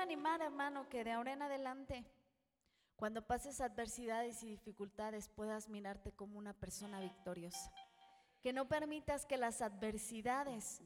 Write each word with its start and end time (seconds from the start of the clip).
animar, 0.00 0.40
hermano, 0.42 0.88
que 0.88 1.04
de 1.04 1.12
ahora 1.12 1.32
en 1.32 1.42
adelante, 1.42 2.04
cuando 2.96 3.26
pases 3.26 3.60
adversidades 3.60 4.42
y 4.42 4.50
dificultades, 4.50 5.28
puedas 5.28 5.68
mirarte 5.68 6.12
como 6.12 6.38
una 6.38 6.52
persona 6.52 7.00
victoriosa. 7.00 7.72
Que 8.42 8.52
no 8.52 8.68
permitas 8.68 9.26
que 9.26 9.36
las 9.36 9.62
adversidades 9.62 10.82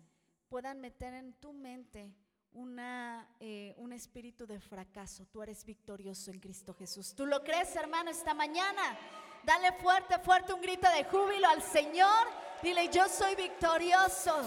puedan 0.49 0.81
meter 0.81 1.15
en 1.15 1.33
tu 1.35 1.53
mente 1.53 2.15
una, 2.53 3.29
eh, 3.41 3.75
un 3.77 3.93
espíritu 3.93 4.47
de 4.47 4.61
fracaso. 4.61 5.27
Tú 5.27 5.43
eres 5.43 5.65
victorioso 5.65 6.31
en 6.31 6.41
Cristo 6.41 6.75
Jesús. 6.75 7.15
¿Tú 7.15 7.27
lo 7.27 7.43
crees, 7.43 7.75
hermano, 7.77 8.11
esta 8.11 8.35
mañana? 8.35 8.99
Dale 9.45 9.73
fuerte, 9.73 10.19
fuerte 10.19 10.53
un 10.53 10.61
grito 10.61 10.89
de 10.91 11.05
júbilo 11.05 11.49
al 11.49 11.63
Señor. 11.63 12.29
Dile, 12.63 12.89
yo 12.89 13.09
soy 13.09 13.35
victorioso. 13.35 14.43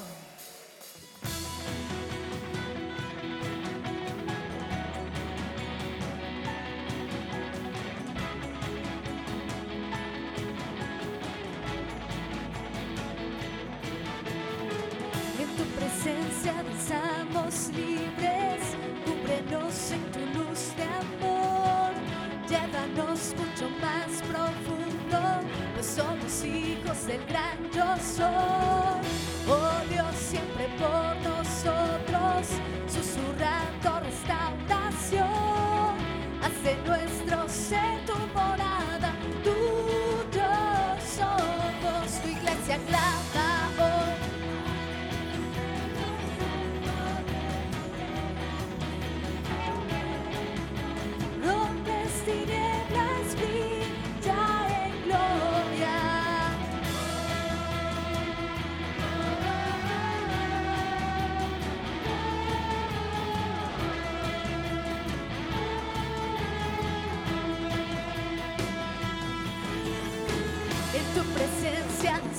Yo 28.18 28.57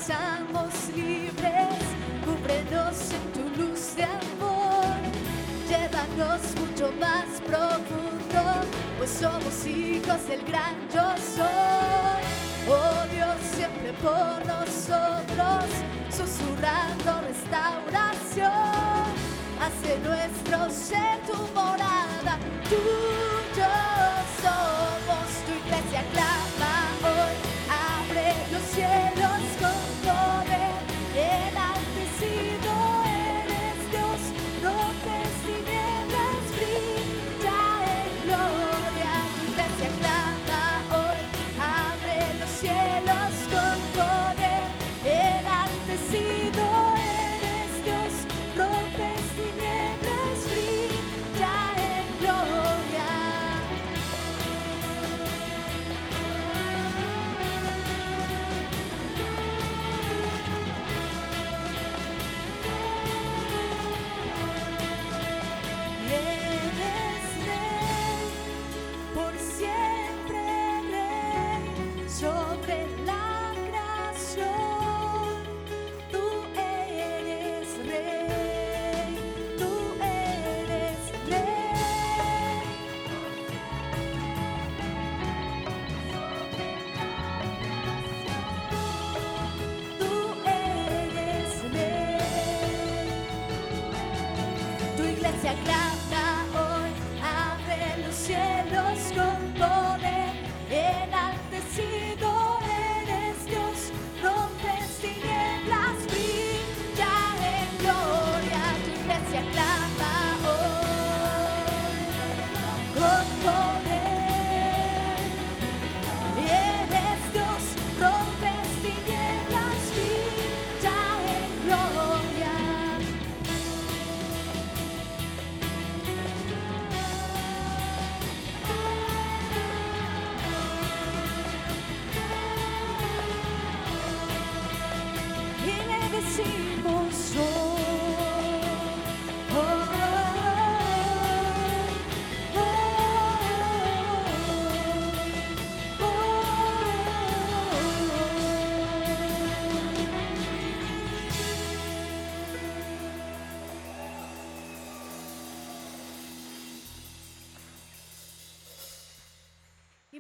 estamos 0.08 0.72
libres, 0.96 1.84
cúbrenos 2.24 2.96
en 3.12 3.32
tu 3.34 3.60
luz 3.60 3.94
de 3.94 4.04
amor, 4.04 4.96
llévanos 5.68 6.40
mucho 6.58 6.90
más 6.98 7.26
profundo, 7.46 8.42
pues 8.96 9.10
somos 9.10 9.66
hijos 9.66 10.26
del 10.26 10.42
gran 10.46 10.76
yo 10.94 11.14
soy. 11.36 12.24
Oh 12.70 13.04
Dios, 13.12 13.36
siempre 13.54 13.92
por 14.00 14.46
nosotros, 14.46 15.66
susurrando 16.08 17.20
restauración, 17.28 19.04
hace 19.60 19.98
nuestro 19.98 20.70
ser 20.70 21.18
tu 21.26 21.36
morada, 21.52 22.38
tuyo 22.64 23.74
somos, 24.40 25.28
tu 25.44 25.52
iglesia 25.66 26.02
clama 26.14 26.38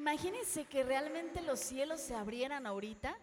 Imagínense 0.08 0.64
que 0.64 0.84
realmente 0.84 1.42
los 1.42 1.60
cielos 1.60 2.00
se 2.00 2.14
abrieran 2.14 2.66
ahorita. 2.66 3.14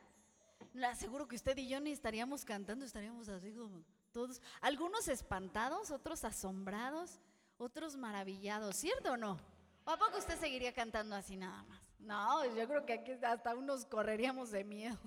Le 0.74 0.86
aseguro 0.86 1.28
que 1.28 1.36
usted 1.36 1.58
y 1.58 1.68
yo 1.68 1.80
ni 1.80 1.90
estaríamos 1.90 2.46
cantando, 2.46 2.86
estaríamos 2.86 3.28
así 3.28 3.52
como 3.54 3.84
todos. 4.12 4.40
Algunos 4.62 5.08
espantados, 5.08 5.90
otros 5.90 6.24
asombrados, 6.24 7.20
otros 7.58 7.98
maravillados, 7.98 8.76
¿cierto 8.76 9.14
o 9.14 9.18
no? 9.18 9.40
¿O 9.84 9.90
a 9.90 9.98
poco 9.98 10.20
usted 10.20 10.38
seguiría 10.40 10.76
cantando 10.76 11.16
así 11.16 11.36
nada 11.36 11.64
más? 11.64 11.82
No, 11.98 12.46
yo 12.56 12.68
creo 12.68 12.86
que 12.86 12.94
aquí 12.94 13.14
hasta 13.14 13.56
unos 13.56 13.84
correríamos 13.88 14.52
de 14.52 14.64
miedo. 14.64 15.00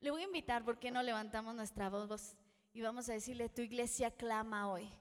Le 0.00 0.10
voy 0.10 0.22
a 0.22 0.24
invitar, 0.24 0.64
¿por 0.64 0.80
qué 0.80 0.90
no 0.90 1.04
levantamos 1.04 1.54
nuestra 1.54 1.88
voz 1.88 2.34
y 2.72 2.82
vamos 2.82 3.08
a 3.08 3.12
decirle, 3.12 3.48
tu 3.48 3.62
iglesia 3.62 4.10
clama 4.10 4.68
hoy? 4.68 4.92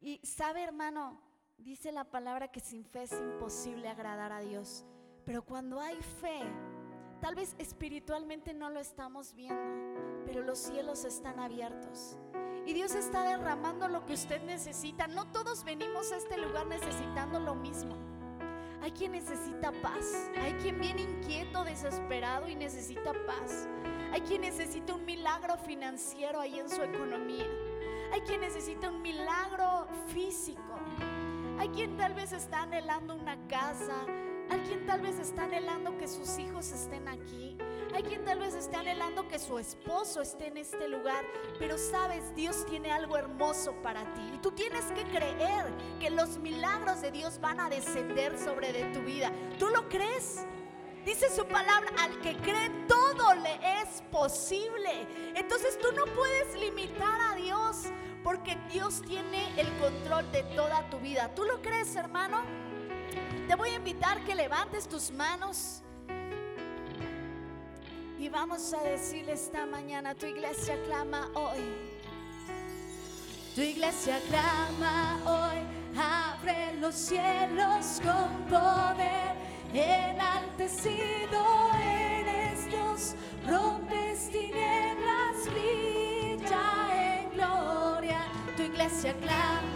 Y 0.00 0.18
sabe, 0.18 0.62
hermano, 0.62 1.18
dice 1.56 1.92
la 1.92 2.04
palabra 2.04 2.52
que 2.52 2.60
sin 2.60 2.84
fe 2.84 3.04
es 3.04 3.12
imposible 3.12 3.88
agradar 3.88 4.32
a 4.32 4.40
Dios. 4.40 4.84
Pero 5.26 5.42
cuando 5.42 5.80
hay 5.80 5.96
fe, 5.96 6.40
tal 7.20 7.34
vez 7.34 7.56
espiritualmente 7.58 8.54
no 8.54 8.70
lo 8.70 8.78
estamos 8.78 9.34
viendo, 9.34 9.60
pero 10.24 10.42
los 10.44 10.56
cielos 10.56 11.04
están 11.04 11.40
abiertos. 11.40 12.16
Y 12.64 12.72
Dios 12.72 12.94
está 12.94 13.24
derramando 13.24 13.88
lo 13.88 14.06
que 14.06 14.14
usted 14.14 14.40
necesita. 14.44 15.08
No 15.08 15.26
todos 15.32 15.64
venimos 15.64 16.12
a 16.12 16.16
este 16.16 16.38
lugar 16.38 16.66
necesitando 16.68 17.40
lo 17.40 17.56
mismo. 17.56 17.96
Hay 18.82 18.92
quien 18.92 19.12
necesita 19.12 19.72
paz. 19.82 20.30
Hay 20.40 20.52
quien 20.54 20.78
viene 20.78 21.02
inquieto, 21.02 21.64
desesperado 21.64 22.48
y 22.48 22.54
necesita 22.54 23.12
paz. 23.26 23.68
Hay 24.12 24.20
quien 24.20 24.42
necesita 24.42 24.94
un 24.94 25.04
milagro 25.04 25.56
financiero 25.58 26.38
ahí 26.38 26.60
en 26.60 26.70
su 26.70 26.82
economía. 26.82 27.46
Hay 28.12 28.20
quien 28.20 28.42
necesita 28.42 28.90
un 28.90 29.02
milagro 29.02 29.88
físico. 30.06 30.78
Hay 31.58 31.68
quien 31.70 31.96
tal 31.96 32.14
vez 32.14 32.32
está 32.32 32.62
anhelando 32.62 33.16
una 33.16 33.36
casa. 33.48 34.06
Hay 34.50 34.60
quien 34.60 34.86
tal 34.86 35.00
vez 35.00 35.18
está 35.18 35.44
anhelando 35.44 35.96
que 35.98 36.06
sus 36.06 36.38
hijos 36.38 36.70
estén 36.72 37.08
aquí. 37.08 37.56
Hay 37.94 38.02
quien 38.02 38.24
tal 38.24 38.38
vez 38.38 38.54
esté 38.54 38.76
anhelando 38.76 39.26
que 39.28 39.38
su 39.38 39.58
esposo 39.58 40.20
esté 40.20 40.48
en 40.48 40.58
este 40.58 40.88
lugar. 40.88 41.24
Pero 41.58 41.78
sabes, 41.78 42.34
Dios 42.34 42.64
tiene 42.66 42.92
algo 42.92 43.16
hermoso 43.16 43.74
para 43.82 44.02
ti. 44.14 44.30
Y 44.34 44.38
tú 44.38 44.52
tienes 44.52 44.84
que 44.92 45.04
creer 45.04 45.66
que 46.00 46.10
los 46.10 46.38
milagros 46.38 47.00
de 47.00 47.10
Dios 47.10 47.40
van 47.40 47.60
a 47.60 47.68
descender 47.68 48.38
sobre 48.38 48.72
de 48.72 48.84
tu 48.92 49.00
vida. 49.00 49.32
¿Tú 49.58 49.68
lo 49.68 49.88
crees? 49.88 50.46
Dice 51.04 51.30
su 51.30 51.46
palabra, 51.46 51.88
al 52.00 52.20
que 52.20 52.36
cree 52.38 52.68
todo 52.88 53.34
le 53.34 53.80
es 53.80 54.02
posible. 54.10 55.06
Entonces 55.36 55.78
tú 55.78 55.88
no 55.92 56.04
puedes 56.14 56.54
limitar 56.60 57.20
a 57.30 57.36
Dios 57.36 57.84
porque 58.24 58.56
Dios 58.72 59.02
tiene 59.06 59.48
el 59.56 59.68
control 59.78 60.30
de 60.32 60.42
toda 60.56 60.90
tu 60.90 60.98
vida. 60.98 61.32
¿Tú 61.32 61.44
lo 61.44 61.62
crees, 61.62 61.94
hermano? 61.94 62.42
Te 63.48 63.54
voy 63.54 63.70
a 63.70 63.74
invitar 63.74 64.22
que 64.24 64.34
levantes 64.34 64.88
tus 64.88 65.10
manos. 65.10 65.82
Y 68.18 68.28
vamos 68.28 68.72
a 68.72 68.82
decirle 68.82 69.32
esta 69.32 69.66
mañana, 69.66 70.14
tu 70.14 70.26
iglesia 70.26 70.76
clama 70.84 71.28
hoy. 71.34 71.60
Tu 73.54 73.62
iglesia 73.62 74.20
clama 74.28 75.18
hoy, 75.24 75.58
abre 75.98 76.74
los 76.78 76.94
cielos 76.94 78.02
con 78.02 78.44
poder, 78.50 79.34
enaltecido 79.72 81.42
eres 81.82 82.66
Dios, 82.66 83.14
rompes 83.46 84.30
tinieblas, 84.30 85.50
brilla 85.52 87.20
en 87.20 87.30
gloria. 87.30 88.20
Tu 88.56 88.62
iglesia 88.64 89.14
clama 89.20 89.75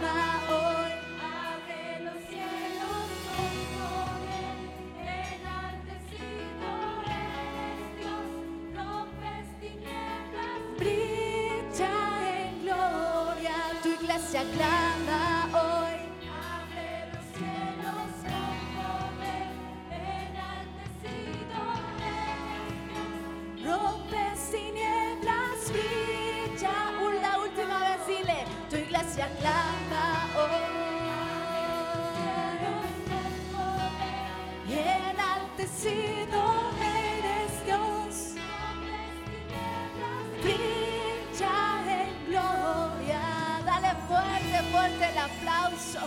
el 45.03 45.17
aplauso. 45.17 45.99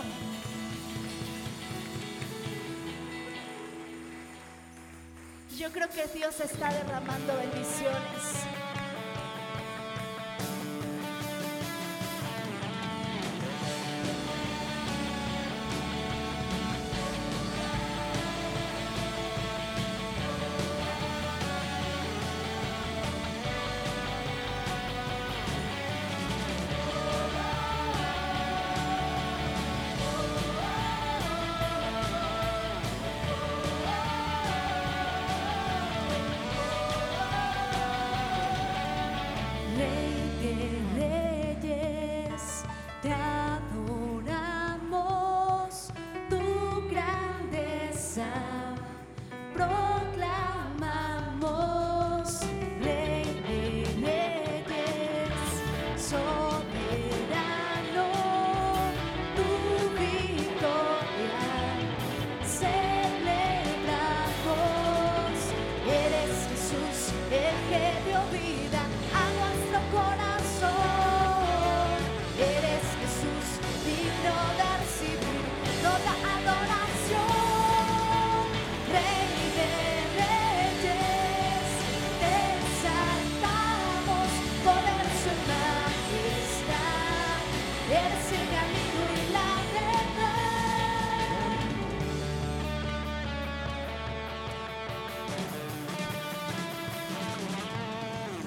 Yo 5.57 5.71
creo 5.71 5.89
que 5.89 6.07
Dios 6.07 6.39
está 6.39 6.73
derramando 6.73 7.35
bendiciones. 7.37 8.64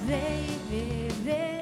Rey 0.09 0.59
de 1.23 1.58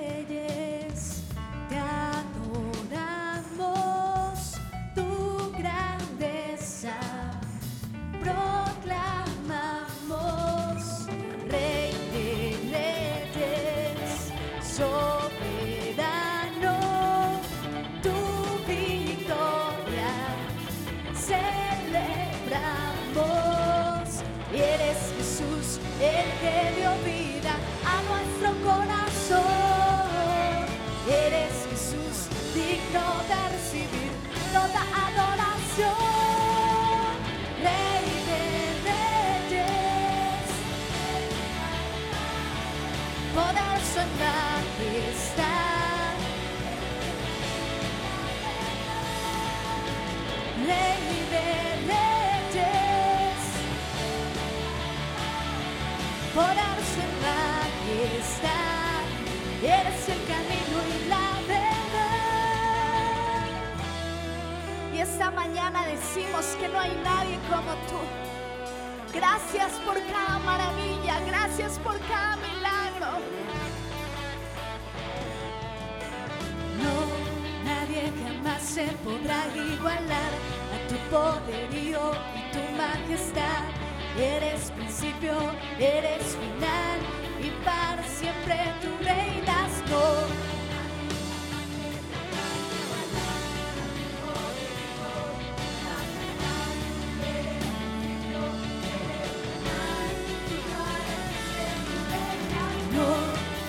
Eres 84.19 84.71
principio, 84.73 85.33
eres 85.79 86.37
final 86.37 86.99
y 87.41 87.51
para 87.65 88.03
siempre 88.05 88.57
tú 88.83 88.89
reinas. 89.03 89.73
No. 89.91 90.27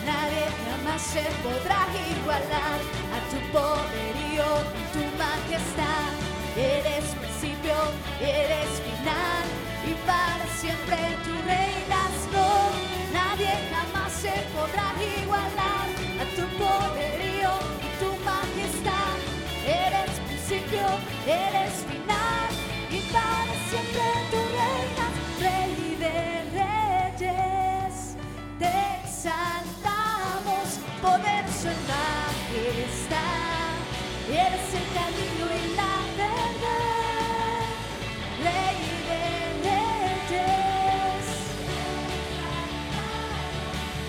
Nadie 0.05 0.45
jamás 0.65 1.01
se 1.01 1.23
podrá 1.43 1.87
igualar 2.19 2.79
a 3.15 3.19
tu 3.29 3.39
poderío 3.53 4.49
tu 4.91 5.01
majestad. 5.17 6.11
Eres 6.57 7.05
principio, 7.21 7.75
eres 8.19 8.66
eres 21.29 21.73
final 21.85 22.49
y 22.89 22.99
para 23.11 23.53
siempre 23.69 24.01
tú 24.31 24.39
reinas. 24.55 25.13
Rey 25.39 25.75
de 25.99 26.17
reyes, 26.57 27.95
te 28.57 28.71
exaltamos, 29.03 30.65
poderoso 31.01 31.67
en 31.69 31.81
majestad. 31.91 33.27
Eres 34.29 34.67
el 34.79 34.87
camino 34.97 35.45
y 35.51 35.75
la 35.75 35.95
verdad, 36.17 37.67
Rey 38.43 38.81
de 39.09 39.21
reyes, 39.67 41.25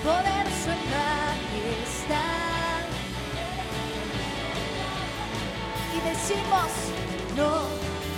poderoso 0.05 0.69
en 0.71 0.83
majestad. 0.95 1.99
Y 5.95 6.01
decimos, 6.09 6.88
no, 7.39 7.53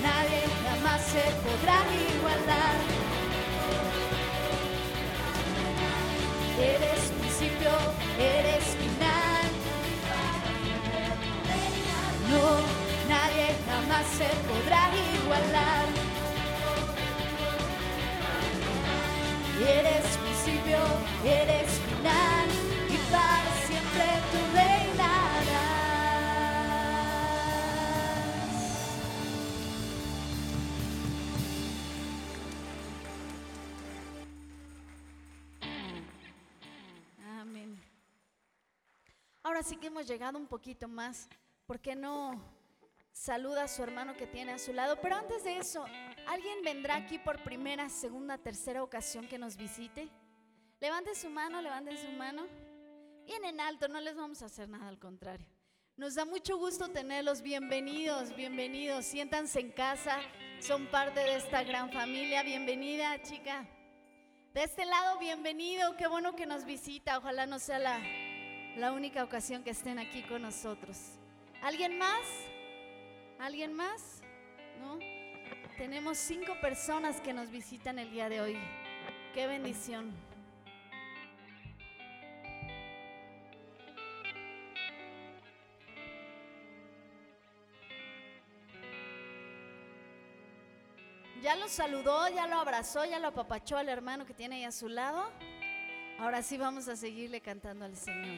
nadie 0.03 0.41
jamás 0.65 1.03
se 1.13 1.25
podrá 1.45 1.79
igualar. 2.13 2.77
Eres 6.59 7.03
principio, 7.19 7.73
eres 8.19 8.65
final. 8.81 9.47
No, 12.33 12.47
nadie 13.13 13.47
jamás 13.69 14.07
se 14.19 14.31
podrá 14.49 14.83
igualar. 15.17 15.87
Eres 19.79 20.07
principio, 20.25 20.81
eres 21.25 21.71
final 21.87 22.70
Ahora 39.61 39.69
sí 39.69 39.77
que 39.77 39.89
hemos 39.89 40.07
llegado 40.07 40.39
un 40.39 40.47
poquito 40.47 40.89
más. 40.89 41.29
¿Por 41.67 41.81
qué 41.81 41.95
no 41.95 42.43
saluda 43.13 43.65
a 43.65 43.69
su 43.69 43.83
hermano 43.83 44.17
que 44.17 44.27
tiene 44.27 44.53
a 44.53 44.59
su 44.59 44.73
lado? 44.73 44.99
Pero 45.03 45.17
antes 45.17 45.45
de 45.45 45.59
eso, 45.59 45.85
¿alguien 46.27 46.63
vendrá 46.65 46.97
aquí 46.97 47.19
por 47.19 47.45
primera, 47.45 47.91
segunda, 47.91 48.39
tercera 48.39 48.83
ocasión 48.83 49.29
que 49.29 49.37
nos 49.37 49.59
visite? 49.59 50.09
Levante 50.81 51.15
su 51.15 51.29
mano, 51.29 51.61
levante 51.61 51.95
su 51.99 52.11
mano. 52.13 52.47
Bien 53.27 53.45
en 53.45 53.61
alto, 53.61 53.87
no 53.87 54.01
les 54.01 54.17
vamos 54.17 54.41
a 54.41 54.47
hacer 54.47 54.67
nada, 54.67 54.89
al 54.89 54.99
contrario. 54.99 55.47
Nos 55.95 56.15
da 56.15 56.25
mucho 56.25 56.57
gusto 56.57 56.89
tenerlos. 56.89 57.43
Bienvenidos, 57.43 58.35
bienvenidos. 58.35 59.05
Siéntanse 59.05 59.61
en 59.61 59.73
casa, 59.73 60.21
son 60.61 60.87
parte 60.87 61.21
de 61.21 61.37
esta 61.37 61.65
gran 61.65 61.93
familia. 61.93 62.43
Bienvenida, 62.43 63.21
chica. 63.21 63.69
De 64.55 64.65
este 64.65 64.87
lado, 64.87 65.19
bienvenido, 65.19 65.99
qué 65.99 66.07
bueno 66.07 66.35
que 66.35 66.47
nos 66.47 66.65
visita. 66.65 67.19
Ojalá 67.19 67.45
no 67.45 67.59
sea 67.59 67.79
la, 67.79 68.01
la 68.77 68.93
única 68.93 69.25
ocasión 69.25 69.63
que 69.63 69.71
estén 69.71 69.99
aquí 69.99 70.23
con 70.23 70.43
nosotros. 70.43 70.99
¿Alguien 71.63 71.99
más? 71.99 72.27
¿Alguien 73.39 73.75
más? 73.75 74.23
¿No? 74.81 74.99
Tenemos 75.77 76.19
cinco 76.19 76.55
personas 76.61 77.21
que 77.21 77.33
nos 77.33 77.51
visitan 77.51 77.99
el 77.99 78.11
día 78.11 78.29
de 78.29 78.41
hoy. 78.41 78.59
Qué 79.35 79.47
bendición. 79.47 80.13
Ya 91.43 91.57
lo 91.57 91.69
saludó, 91.69 92.29
ya 92.29 92.47
lo 92.47 92.61
abrazó, 92.61 93.05
ya 93.07 93.19
lo 93.19 93.29
apapachó 93.29 93.79
al 93.79 93.89
hermano 93.89 94.27
que 94.27 94.35
tiene 94.35 94.57
ahí 94.57 94.65
a 94.65 94.73
su 94.73 94.89
lado. 94.89 95.33
Ahora 96.21 96.43
sí 96.43 96.59
vamos 96.59 96.87
a 96.89 96.97
seguirle 96.97 97.41
cantando 97.41 97.87
al 97.87 97.97
Señor. 97.97 98.37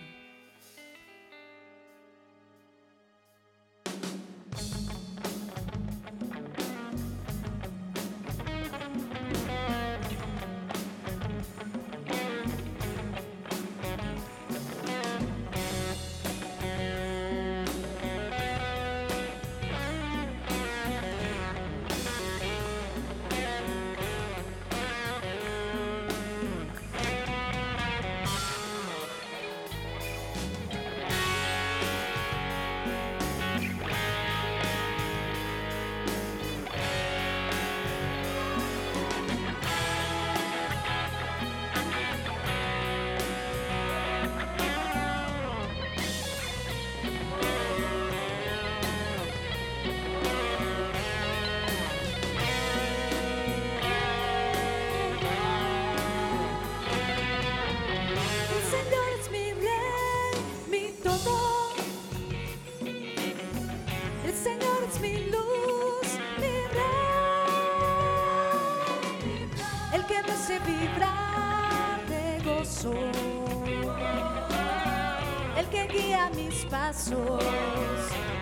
Pasos. 76.65 77.43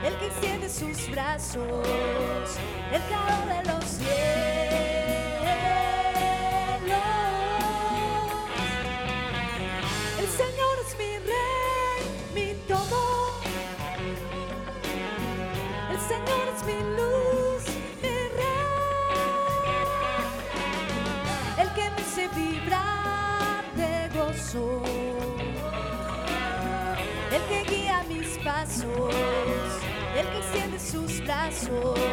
El 0.05 0.15
que 0.19 0.27
extiende 0.27 0.69
sus 0.69 1.11
brazos. 1.11 1.87
El 2.93 3.03
creador 3.03 3.49
de 3.49 3.60
sus 31.71 32.10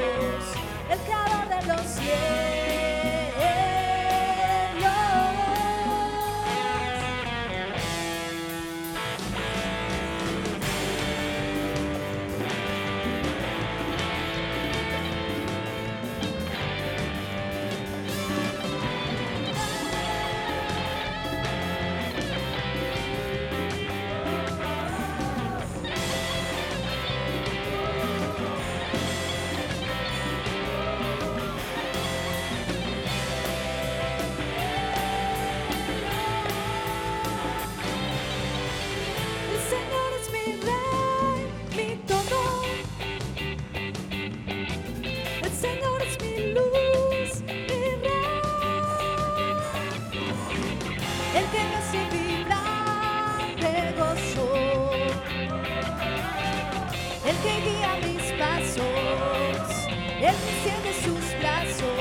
Él 60.20 60.34
me 60.34 60.94
sus 60.94 61.40
brazos. 61.40 61.97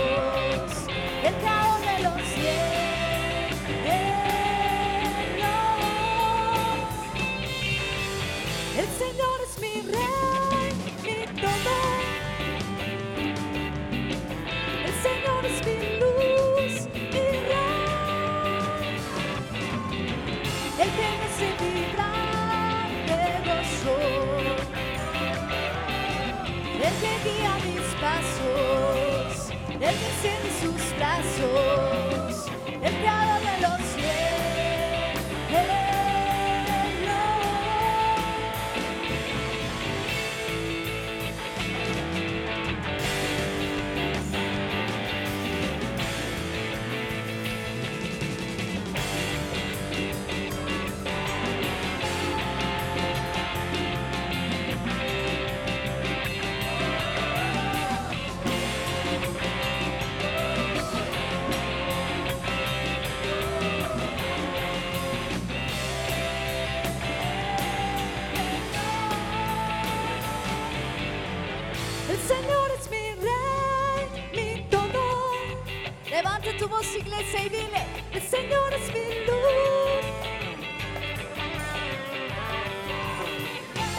braços. 30.97 32.06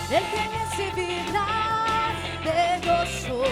el 0.09 0.23
que 0.23 0.49
me 0.49 0.57
hace 0.63 0.91
de 0.95 2.79
gozo, 2.87 3.43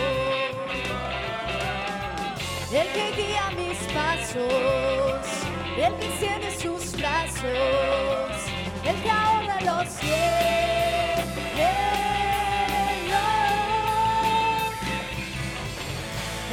el 2.71 2.87
que 2.93 3.11
guía 3.17 3.51
mis 3.57 3.77
pasos, 3.93 5.25
el 5.77 5.93
que 5.95 6.05
extiende 6.07 6.57
sus 6.57 6.93
brazos, 6.93 8.31
el 8.85 8.95
que 9.03 9.09
ahora 9.09 9.59
los 9.61 9.89
cielos. 9.95 10.15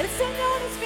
El 0.01 0.09
Señor 0.09 0.63
es 0.69 0.82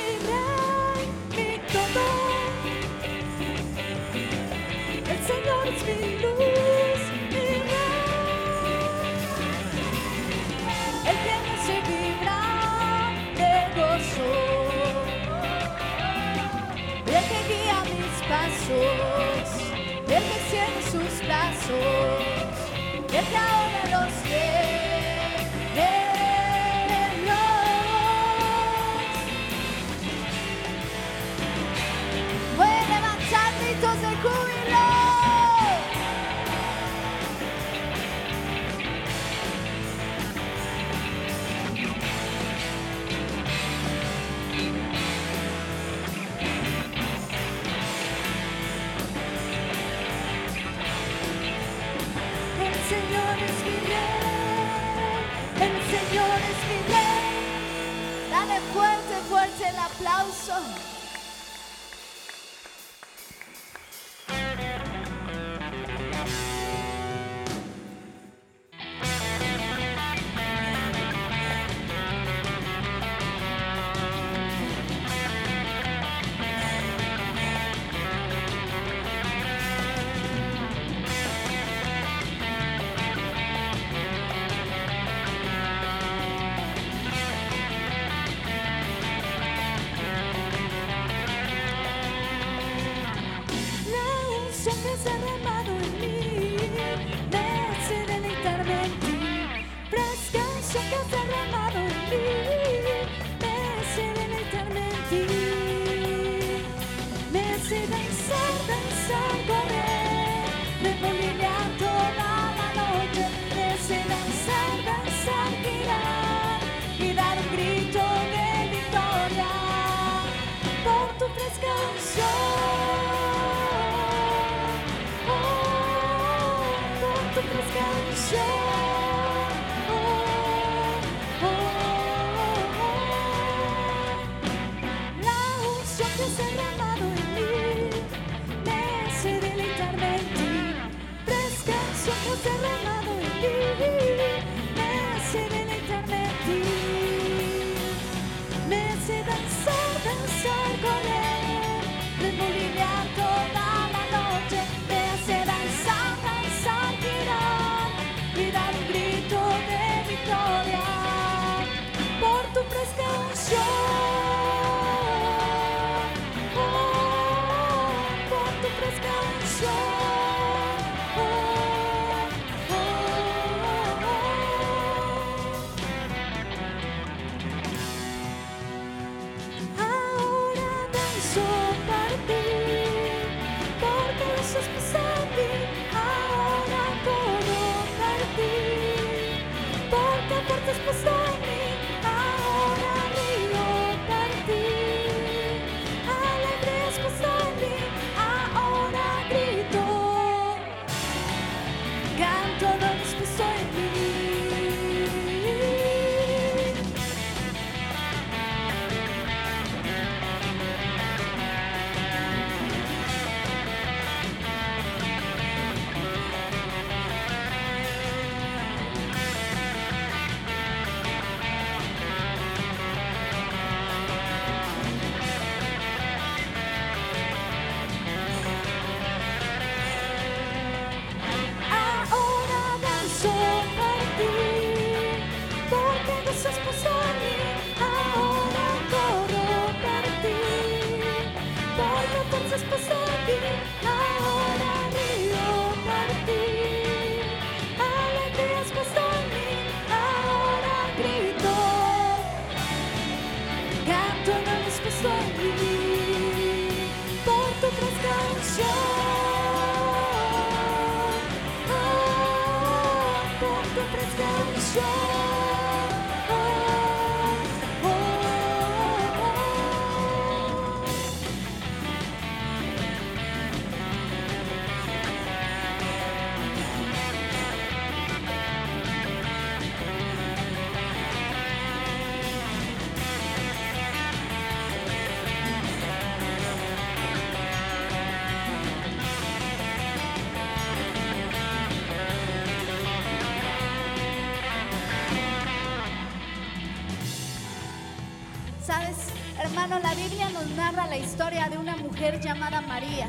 la 300.85 300.99
historia 300.99 301.49
de 301.49 301.57
una 301.57 301.75
mujer 301.77 302.21
llamada 302.21 302.61
María, 302.61 303.09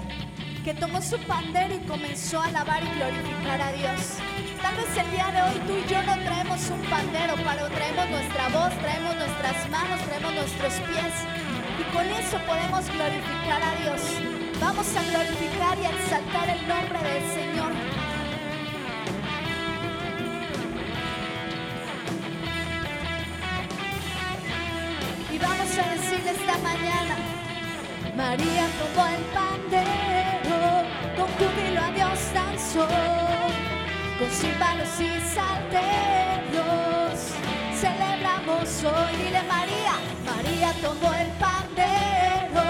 que 0.64 0.74
tomó 0.74 1.02
su 1.02 1.18
pandero 1.20 1.76
y 1.76 1.80
comenzó 1.80 2.40
a 2.40 2.46
alabar 2.46 2.82
y 2.82 2.88
glorificar 2.96 3.62
a 3.62 3.72
Dios. 3.74 4.18
Tal 4.62 4.76
vez 4.78 4.98
el 4.98 5.12
día 5.12 5.28
de 5.32 5.42
hoy 5.42 5.60
tú 5.68 5.74
y 5.74 5.92
yo 5.92 6.02
no 6.04 6.14
traemos 6.24 6.70
un 6.70 6.82
pandero, 6.90 7.36
pero 7.36 7.68
traemos 7.70 8.10
nuestra 8.10 8.48
voz, 8.50 8.74
traemos 8.80 9.16
nuestras 9.18 9.70
manos, 9.70 10.00
traemos 10.08 10.34
nuestros 10.34 10.74
pies. 10.74 11.14
Y 11.78 11.84
con 11.94 12.06
eso 12.08 12.40
podemos 12.48 12.90
glorificar 12.90 13.62
a 13.62 13.76
Dios. 13.84 14.02
Vamos 14.62 14.88
a 14.96 15.04
glorificar 15.04 15.78
y 15.78 15.86
a 15.86 15.90
exaltar 15.90 16.50
el 16.50 16.68
nombre 16.68 17.00
del 17.04 17.24
Señor. 17.34 17.74
vamos 25.40 25.78
a 25.78 25.90
decirle 25.94 26.32
esta 26.32 26.58
mañana. 26.58 27.37
María 28.18 28.68
tomó 28.80 29.06
el 29.10 29.22
pandero, 29.32 30.60
con 31.16 31.28
júbilo 31.38 31.82
a 31.84 31.92
Dios 31.92 32.20
danzó, 32.34 32.88
con 34.18 34.30
címbalos 34.32 35.00
y 35.00 35.22
salterios. 35.36 37.14
Celebramos 37.80 38.84
hoy, 38.86 39.16
dile 39.18 39.44
María, 39.44 39.94
María 40.26 40.74
tomó 40.82 41.14
el 41.14 41.28
pandero, 41.38 42.66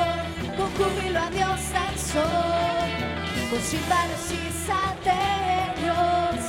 con 0.58 0.70
júbilo 0.76 1.18
a 1.18 1.30
Dios 1.30 1.60
danzó, 1.72 2.28
con 3.50 3.62
címbalos 3.62 4.30
y 4.30 4.52
salterios. 4.68 6.44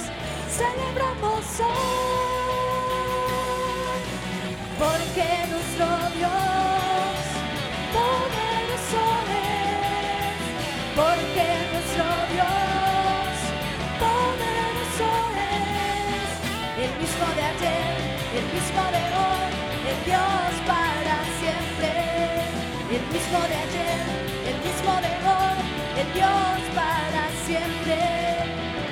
Celebramos 0.50 1.60
hoy 1.60 2.18
porque 4.76 5.57
Dios 20.08 20.52
para 20.66 21.16
siempre, 21.38 21.92
el 22.96 23.04
mismo 23.12 23.40
de 23.50 23.56
ayer, 23.66 24.00
el 24.50 24.56
mismo 24.66 24.92
de 25.04 25.12
hoy, 25.28 25.58
el 26.00 26.08
Dios 26.14 26.60
para 26.80 27.24
siempre, 27.44 27.98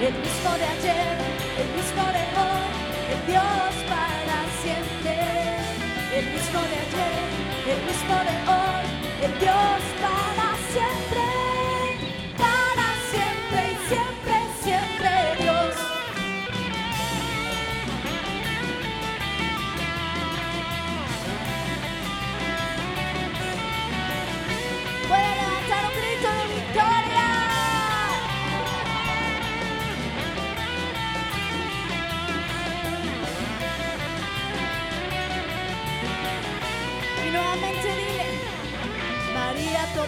el 0.06 0.14
mismo 0.24 0.50
de 0.60 0.66
ayer, 0.76 1.16
el 1.62 1.68
mismo 1.78 2.04
de 2.16 2.24
hoy, 2.44 2.68
el 3.14 3.20
Dios 3.32 3.72
para 3.88 4.38
siempre. 4.62 5.16
El 6.16 6.24
mismo 6.32 6.60
de 6.60 6.76
ayer, 6.84 7.24
el 7.72 7.80
mismo 7.84 8.14
de 8.28 8.34
hoy, 8.50 8.86
el 9.24 9.38
Dios 9.38 9.82
para 10.00 10.25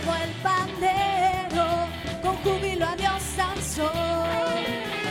Tomó 0.01 0.15
el 0.17 0.31
pandero, 0.43 1.67
con 2.23 2.37
júbilo 2.37 2.87
a 2.87 2.95
Dios 2.95 3.23
danzó, 3.37 3.91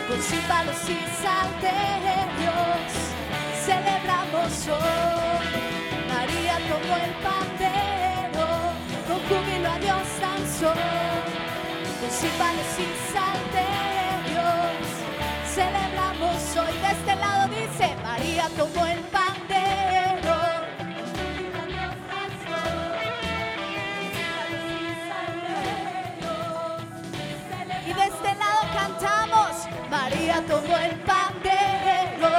con 0.08 0.21
címbalos 0.21 0.78
y 0.88 0.97
salterios, 1.21 2.91
celebramos 3.65 4.67
hoy. 4.67 5.47
María 6.08 6.58
tomó 6.69 6.95
el 7.04 7.13
pandero, 7.28 8.47
con 9.08 9.19
júbilo 9.28 9.69
a 9.69 9.80
Dios 9.80 10.08
danzó, 10.21 10.73
con 12.00 12.10
címbalos 12.10 12.71
y 12.80 12.88
salterios, 13.12 14.88
celebramos 15.54 16.56
hoy. 16.56 16.73
De 16.80 16.91
este 16.93 17.15
lado 17.15 17.50
dice, 17.50 17.95
María 18.04 18.50
tomó 18.58 18.86
el 18.86 19.07
el 30.77 30.95
pandero, 31.01 32.29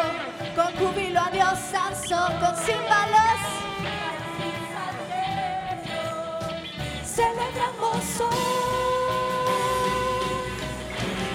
con 0.54 0.74
júbilo 0.76 1.20
a 1.20 1.30
Dios 1.30 1.58
alzó, 1.74 2.26
con 2.40 2.54
címbalos. 2.56 3.40
Celebramos 7.04 8.20
hoy, 8.20 8.36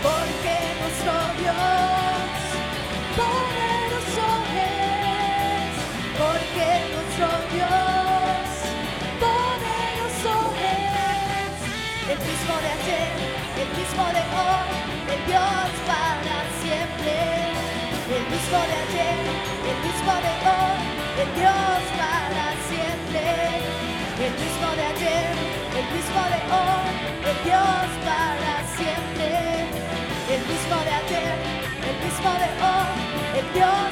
porque 0.01 0.55
nuestro 0.79 1.13
Dios 1.39 2.35
poderoso 3.19 4.27
es, 4.55 5.73
porque 6.21 6.67
nuestro 6.93 7.29
Dios 7.53 8.47
poderoso 9.23 10.35
es, 10.59 11.55
el 12.11 12.19
mismo 12.19 12.55
de 12.63 12.69
ayer, 12.77 13.13
el 13.61 13.69
mismo 13.77 14.03
de 14.13 14.19
hoy 14.19 14.73
el 15.13 15.25
Dios 15.27 15.43
el 15.87 16.12
mismo 18.53 18.67
de 18.67 18.77
ayer, 18.85 19.17
el 19.71 19.77
mismo 19.81 20.13
de 20.25 20.33
hoy, 20.45 20.81
el 21.21 21.29
Dios 21.41 21.81
para 21.97 22.45
siempre, 22.69 23.25
el 24.25 24.33
mismo 24.43 24.69
de 24.77 24.83
ayer, 24.93 25.33
el 25.79 25.85
mismo 25.95 26.21
de 26.33 26.39
hoy, 26.53 26.93
el 27.31 27.37
Dios 27.49 27.87
para 28.05 28.53
siempre, 28.77 29.29
el 30.29 30.41
mismo 30.45 30.77
de 30.85 30.91
ayer, 31.01 31.35
el 31.89 31.97
mismo 32.05 32.29
de 32.43 32.49
hoy, 32.69 32.93
el 33.39 33.53
Dios 33.53 33.82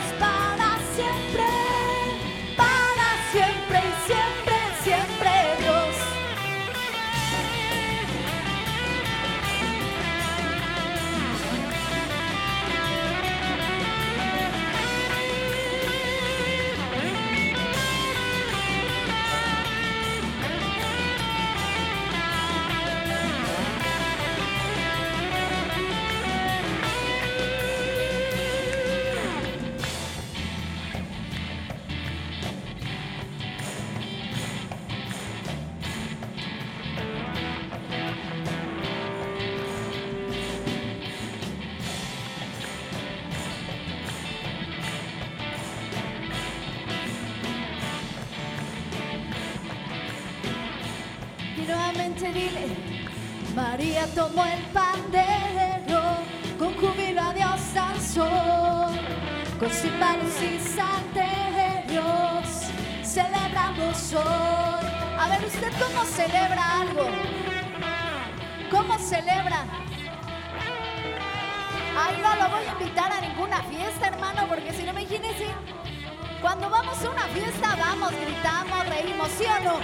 cuando 76.42 76.70
vamos 76.70 76.98
a 77.06 77.10
una 77.10 77.28
fiesta, 77.28 77.76
vamos, 77.78 78.12
gritamos, 78.20 78.88
reímos, 78.90 79.30
¿sí 79.38 79.46
o 79.46 79.64
no? 79.64 79.80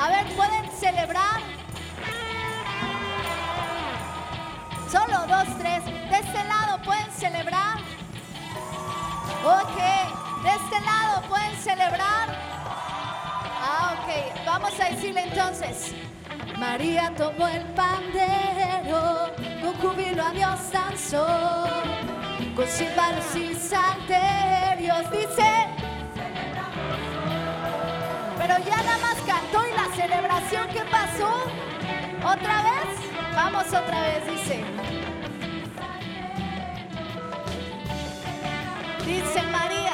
A 0.00 0.08
ver, 0.08 0.26
¿pueden 0.36 0.70
celebrar? 0.70 1.40
Solo 4.90 5.26
dos, 5.26 5.58
tres. 5.58 5.84
De 5.84 6.18
este 6.18 6.44
lado, 6.44 6.80
¿pueden 6.82 7.10
celebrar? 7.10 7.78
Ok. 9.44 10.42
De 10.42 10.50
este 10.50 10.80
lado, 10.80 11.22
¿pueden 11.28 11.56
celebrar? 11.56 12.28
Ah, 13.62 13.96
ok. 13.98 14.44
Vamos 14.46 14.72
a 14.80 14.84
decirle 14.90 15.22
entonces. 15.24 15.94
María 16.56 17.12
tomó 17.16 17.48
el 17.48 17.64
pandero, 17.74 19.32
con 19.60 19.74
júbilo 19.74 20.24
a 20.24 20.30
Dios 20.30 20.72
danzó, 20.72 21.26
con 22.54 22.66
címbalos 22.66 23.34
y 23.34 23.54
salterios, 23.54 25.10
dice. 25.10 25.79
Pero 28.50 28.64
ya 28.64 28.82
nada 28.82 28.98
más 28.98 29.16
cantó 29.24 29.64
y 29.64 29.70
la 29.76 29.94
celebración, 29.94 30.66
¿qué 30.72 30.82
pasó? 30.90 31.30
¿Otra 32.18 32.62
vez? 32.62 33.32
Vamos 33.32 33.64
otra 33.68 34.00
vez, 34.00 34.26
dice. 34.26 34.64
Dice 39.06 39.42
María, 39.52 39.92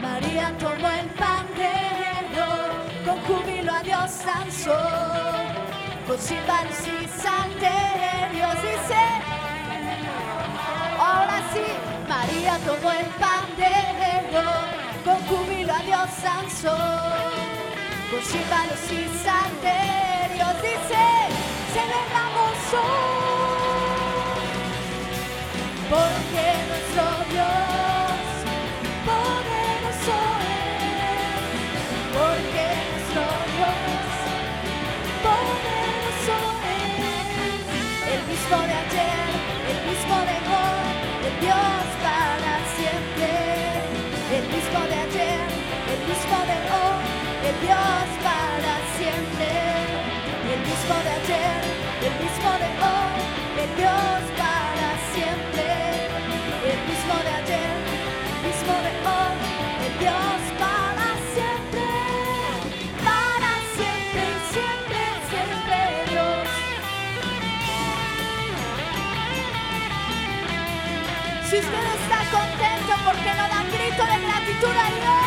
María 0.00 0.50
tomó 0.58 0.88
el 0.88 1.08
pandero, 1.10 2.46
con 3.04 3.20
júbilo 3.26 3.70
a 3.74 3.82
Dios 3.82 4.24
danzó, 4.24 4.78
con 6.06 6.18
címbalos 6.18 6.80
y 6.88 7.06
salterios, 7.20 8.54
dice. 8.62 9.02
Ahora 10.98 11.42
sí, 11.52 11.66
María 12.08 12.56
tomó 12.64 12.92
el 12.92 13.06
pandero, 13.20 14.50
con 15.04 15.16
júbilo 15.26 15.74
a 15.74 15.80
Dios 15.80 16.08
danzó, 16.22 16.76
con 18.14 18.22
címbalos 18.22 18.84
y 18.92 19.02
salterios, 19.24 20.54
dice, 20.62 21.04
celebramos 21.74 22.58
hoy, 22.72 24.38
porque 25.90 26.44
nuestro 26.70 27.06
Dios 27.32 28.14
poderoso 29.08 30.18
es, 30.46 31.42
porque 32.14 32.66
nuestro 32.90 33.24
Dios 33.54 34.06
poderoso 35.26 36.36
es, 36.70 37.66
el 38.14 38.22
mismo 38.30 38.58
de 38.70 38.74
ayer, 38.84 39.28
el 39.72 39.80
mismo 39.90 40.16
de 40.30 40.36
hoy, 40.54 40.86
el 41.26 41.34
Dios 41.40 41.84
para 42.04 42.54
siempre, 42.76 43.30
el 44.36 44.44
mismo 44.54 44.80
de 44.90 44.96
ayer, 45.06 45.46
el 45.92 46.00
mismo 46.08 46.38
de 46.46 46.54
hoy, 46.58 46.63
el 47.44 47.60
Dios 47.60 48.06
para 48.24 48.74
siempre, 48.96 49.50
el 50.52 50.60
mismo 50.64 50.96
de 51.04 51.10
ayer, 51.20 51.60
el 52.08 52.14
mismo 52.24 52.50
de 52.62 52.70
hoy, 52.88 53.20
el 53.62 53.70
Dios 53.76 54.20
para 54.40 54.88
siempre, 55.12 55.68
el 56.72 56.80
mismo 56.88 57.14
de 57.26 57.30
ayer, 57.40 57.76
el 58.32 58.40
mismo 58.48 58.74
de 58.86 58.92
hoy, 59.12 59.36
el 59.86 59.94
Dios 60.04 60.40
para 60.64 61.08
siempre, 61.36 61.88
para 63.08 63.52
siempre, 63.76 64.24
siempre, 64.54 65.00
siempre 65.28 65.78
Dios. 66.12 66.48
Si 71.48 71.56
usted 71.60 71.86
está 72.00 72.18
contento, 72.38 72.92
¿por 73.04 73.16
qué 73.22 73.32
no 73.36 73.44
dan 73.52 73.66
grito 73.68 74.02
de 74.12 74.16
gratitud 74.26 74.76
a 74.76 74.88
Dios? 74.96 75.23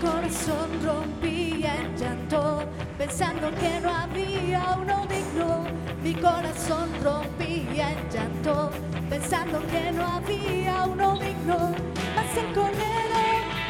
Corazón 0.00 0.68
rompía 0.82 1.76
en 1.76 1.96
llanto, 1.96 2.64
pensando 2.98 3.50
que 3.60 3.80
no 3.80 3.90
había 3.94 4.76
uno 4.80 5.06
digno. 5.06 5.64
Mi 6.02 6.14
corazón 6.14 6.88
rompía 7.02 7.92
en 7.92 8.10
llanto, 8.10 8.70
pensando 9.08 9.60
que 9.66 9.92
no 9.92 10.06
había 10.06 10.84
uno 10.84 11.18
digno. 11.18 11.72
Mas 12.14 12.36
el 12.36 12.52
cordero, 12.54 13.22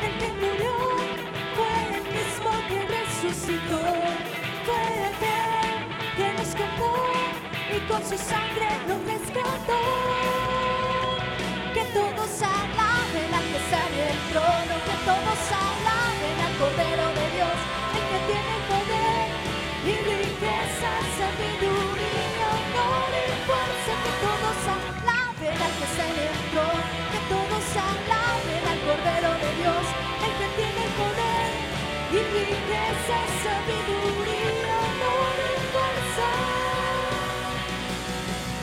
el 0.07 0.19
que 0.19 0.29
murió, 0.43 0.77
fue 1.57 1.75
el 1.99 2.05
mismo 2.19 2.51
que 2.69 2.79
resucitó. 2.97 3.83
Fue 4.67 4.83
el 5.07 5.15
que, 5.23 5.37
que 6.17 6.29
nos 6.39 6.55
y 7.77 7.81
con 7.89 8.03
su 8.03 8.17
sangre 8.17 8.69
nos 8.87 9.05
rescató 9.05 9.81
que 11.75 11.85
todos 11.93 12.43
alaben 12.43 12.55
al 12.65 12.75
que 12.77 12.94
el 13.73 14.19
trono, 14.29 14.75
que 14.85 14.97
todos 15.09 15.41
alaben 15.49 16.37
al 16.45 16.55
Cordero 16.61 17.07
de 17.17 17.27
Dios, 17.33 17.57
el 17.97 18.05
que 18.13 18.21
tiene 18.29 18.55
poder 18.69 19.25
y 19.89 19.95
riqueza, 20.05 20.91
sabiduría, 21.17 22.45
honor 22.61 23.09
y 23.09 23.33
fuerza, 23.49 23.93
que 24.05 24.13
todos 24.21 24.59
alaben 24.69 25.57
al 25.65 25.73
que 25.81 25.87
está 25.89 26.05
en 26.13 26.19
el 26.29 26.37
trono, 26.53 26.85
que 27.09 27.21
todos 27.33 27.65
alaben 27.73 28.63
al 28.69 28.81
Cordero 28.85 29.31
de 29.41 29.51
Dios, 29.61 29.85
el 30.29 30.33
que 30.41 30.49
tiene 30.61 30.85
poder 31.01 31.49
y 32.13 32.21
riqueza, 32.21 33.17
sabiduría, 33.45 34.77
honor 34.85 35.37
y 35.41 35.57
fuerza. 35.73 36.29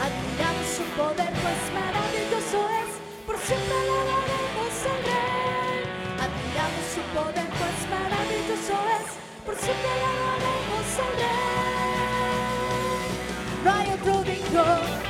Admiramos 0.06 0.68
su 0.78 0.86
poder, 0.94 1.34
pues 1.42 1.62
por 1.74 1.91
siempre 3.52 3.76
alabaremos 3.84 4.76
al 4.92 5.02
Rey. 5.12 5.84
Admiramos 6.24 6.86
su 6.96 7.02
poder, 7.16 7.50
pues 7.60 7.80
maravilloso 7.92 8.76
es, 8.98 9.08
por 9.46 9.56
siempre 9.64 9.90
alabaremos 9.98 10.88
al 11.06 11.14
Rey. 11.20 11.52
No 13.64 13.70
hay 13.78 13.88
otro 13.98 14.16
digno, 14.32 14.66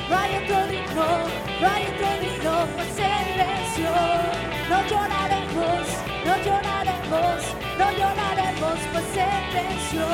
no 0.09 0.15
hay 0.21 0.31
otro 0.41 0.59
digno, 0.73 1.07
no 1.61 1.65
hay 1.73 1.83
otro 1.91 2.09
digno, 2.25 2.53
pues 2.75 2.93
Él 3.13 3.27
venció. 3.41 3.91
No 4.71 4.77
lloraremos, 4.89 5.85
no 6.25 6.33
lloraremos, 6.45 7.39
no 7.79 7.87
lloraremos, 7.99 8.79
pues 8.91 9.09
Él 9.29 9.45
venció. 9.53 10.05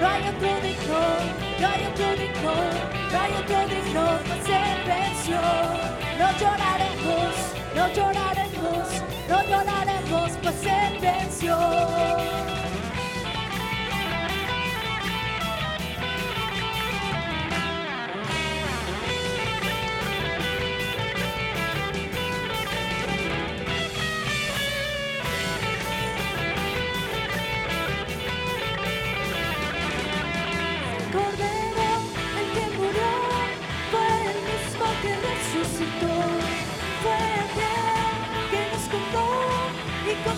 No 0.00 0.04
hay 0.06 0.22
otro 0.32 0.52
digno, 0.66 1.00
no 1.60 1.66
hay 1.72 1.82
otro 1.90 2.08
digno, 2.22 2.54
no 3.12 3.16
hay 3.22 3.32
otro 3.42 3.58
digno, 3.74 4.02
pues 4.28 4.44
Él 4.62 4.78
venció. 4.86 5.40
No 6.20 6.26
lloraremos, 6.40 6.87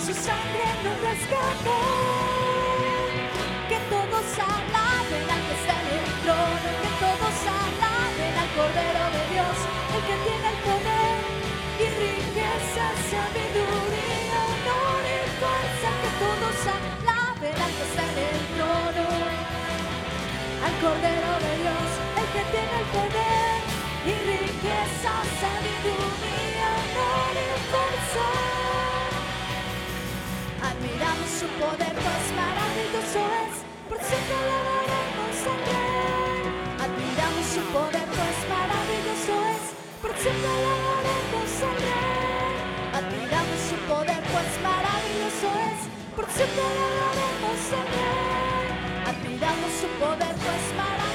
su 0.01 0.15
sangre 0.15 0.65
nos 0.83 0.97
rescató. 1.05 1.77
Que 3.69 3.79
todos 3.93 4.27
alaben 4.41 5.27
al 5.29 5.43
que 5.47 5.55
está 5.61 5.75
en 5.77 5.89
el 5.93 6.09
trono, 6.25 6.69
que 6.83 6.91
todos 7.05 7.37
alaben 7.61 8.35
al 8.43 8.51
Cordero 8.57 9.05
de 9.17 9.23
Dios, 9.33 9.57
el 9.95 10.03
que 10.09 10.17
tiene 10.25 10.47
el 10.55 10.59
poder 10.65 11.17
y 11.85 11.87
riqueza, 12.01 12.85
sabiduría, 13.13 14.39
honor 14.49 15.05
y 15.05 15.21
fuerza. 15.37 15.89
Que 16.01 16.11
todos 16.25 16.57
alaben 16.77 17.57
al 17.61 17.73
que 17.77 17.85
está 17.85 18.05
en 18.09 18.17
el 18.25 18.41
trono, 18.57 19.07
al 20.65 20.75
Cordero 20.81 21.33
de 21.45 21.53
Dios, 21.61 21.89
el 22.21 22.29
que 22.35 22.43
tiene 22.53 22.75
el 22.81 22.89
poder 22.97 23.59
y 24.09 24.15
riqueza, 24.33 25.13
sabiduría, 25.45 26.69
honor 26.89 27.35
y 27.37 27.49
fuerza. 27.69 28.90
Su 31.41 31.47
poder, 31.57 31.95
pues 32.05 32.27
maravilloso 32.37 33.21
es, 33.41 33.55
por 33.89 33.97
siempre 33.97 34.37
alabaremos 34.45 35.37
al 35.49 35.61
Rey. 35.73 36.45
Admiramos 36.85 37.47
su 37.55 37.63
poder, 37.73 38.07
pues 38.13 38.39
maravilloso 38.45 39.33
es, 39.49 39.63
por 40.03 40.13
siempre 40.21 40.51
alabaremos 40.53 41.53
al 41.65 41.77
Rey. 41.81 42.53
Admiramos 42.93 43.59
su 43.73 43.77
poder, 43.89 44.21
pues 44.21 44.53
maravilloso 44.61 45.49
es, 45.65 45.81
por 46.13 46.27
siempre 46.29 46.61
alabaremos 46.61 47.61
al 47.73 47.89
Rey. 47.97 48.69
Admiramos 49.09 49.73
su 49.81 49.89
poder, 49.97 50.35
pues 50.45 50.65
maravilloso 50.77 51.10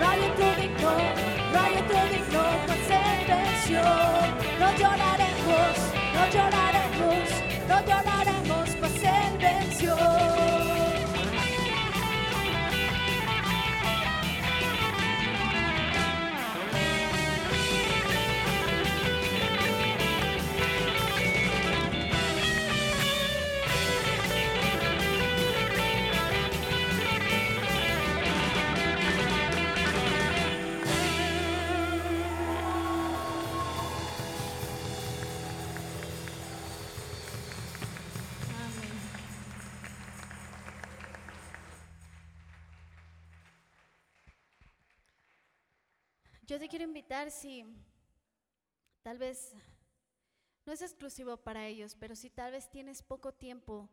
no 0.00 0.08
hay 0.10 1.74
otro 1.76 2.00
digno, 2.10 2.42
pues 2.66 2.90
Él 2.90 3.26
venció. 3.26 3.82
No 4.58 4.72
lloraremos, 4.78 5.76
no 6.14 6.22
lloraremos, 6.32 7.28
no 7.68 7.76
lloraremos, 7.86 8.76
pues 8.80 9.02
Él 9.02 9.38
venció. 9.38 10.27
Si 47.26 47.64
tal 49.02 49.18
vez 49.18 49.52
no 50.64 50.72
es 50.72 50.82
exclusivo 50.82 51.36
para 51.36 51.66
ellos, 51.66 51.96
pero 51.98 52.14
si 52.14 52.30
tal 52.30 52.52
vez 52.52 52.70
tienes 52.70 53.02
poco 53.02 53.32
tiempo 53.32 53.88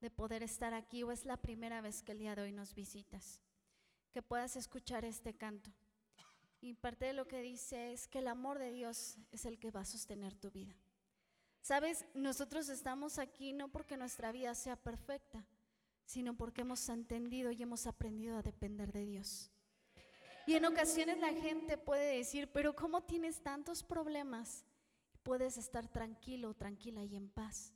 de 0.00 0.10
poder 0.10 0.42
estar 0.42 0.74
aquí 0.74 1.02
o 1.02 1.12
es 1.12 1.24
la 1.24 1.36
primera 1.36 1.80
vez 1.80 2.02
que 2.02 2.12
el 2.12 2.18
día 2.18 2.34
de 2.34 2.42
hoy 2.42 2.52
nos 2.52 2.74
visitas, 2.74 3.40
que 4.12 4.22
puedas 4.22 4.56
escuchar 4.56 5.04
este 5.04 5.34
canto. 5.34 5.70
Y 6.60 6.74
parte 6.74 7.06
de 7.06 7.12
lo 7.12 7.28
que 7.28 7.40
dice 7.42 7.92
es 7.92 8.08
que 8.08 8.18
el 8.18 8.28
amor 8.28 8.58
de 8.58 8.72
Dios 8.72 9.18
es 9.30 9.44
el 9.46 9.58
que 9.58 9.70
va 9.70 9.80
a 9.80 9.84
sostener 9.84 10.34
tu 10.34 10.50
vida. 10.50 10.74
Sabes, 11.60 12.04
nosotros 12.14 12.68
estamos 12.68 13.18
aquí 13.18 13.52
no 13.52 13.68
porque 13.68 13.96
nuestra 13.96 14.32
vida 14.32 14.54
sea 14.54 14.76
perfecta, 14.76 15.44
sino 16.04 16.36
porque 16.36 16.62
hemos 16.62 16.88
entendido 16.88 17.50
y 17.50 17.62
hemos 17.62 17.86
aprendido 17.86 18.36
a 18.36 18.42
depender 18.42 18.92
de 18.92 19.04
Dios. 19.04 19.50
Y 20.46 20.54
en 20.54 20.64
ocasiones 20.64 21.18
la 21.18 21.32
gente 21.32 21.76
puede 21.76 22.18
decir, 22.18 22.48
pero 22.52 22.74
¿cómo 22.76 23.02
tienes 23.02 23.42
tantos 23.42 23.82
problemas? 23.82 24.64
Puedes 25.24 25.56
estar 25.56 25.88
tranquilo, 25.88 26.54
tranquila 26.54 27.02
y 27.02 27.16
en 27.16 27.28
paz. 27.28 27.72